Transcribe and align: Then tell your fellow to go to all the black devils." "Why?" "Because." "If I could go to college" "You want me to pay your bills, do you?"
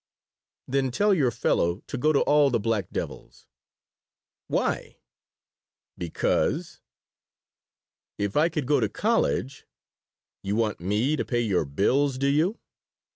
Then 0.67 0.89
tell 0.89 1.13
your 1.13 1.29
fellow 1.29 1.81
to 1.85 1.95
go 1.95 2.11
to 2.11 2.21
all 2.21 2.49
the 2.49 2.59
black 2.59 2.89
devils." 2.89 3.45
"Why?" 4.47 4.97
"Because." 5.95 6.81
"If 8.17 8.35
I 8.35 8.49
could 8.49 8.65
go 8.65 8.79
to 8.79 8.89
college" 8.89 9.67
"You 10.41 10.55
want 10.55 10.79
me 10.79 11.15
to 11.17 11.23
pay 11.23 11.41
your 11.41 11.65
bills, 11.65 12.17
do 12.17 12.25
you?" 12.29 12.57